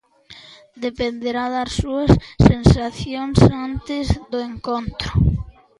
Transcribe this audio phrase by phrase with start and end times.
[0.85, 2.11] Dependerá das súas
[2.51, 5.09] sensacións antes do encontro.